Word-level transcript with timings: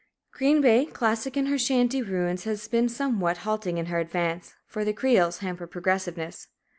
Green 0.31 0.61
Bay, 0.61 0.87
classic 0.87 1.37
in 1.37 1.45
her 1.45 1.59
shanty 1.59 2.01
ruins, 2.01 2.45
has 2.45 2.67
been 2.67 2.89
somewhat 2.89 3.37
halting 3.45 3.77
in 3.77 3.85
her 3.85 3.99
advance, 3.99 4.55
for 4.65 4.83
the 4.83 4.93
creoles 4.93 5.41
hamper 5.45 5.67
progressiveness. 5.67 6.47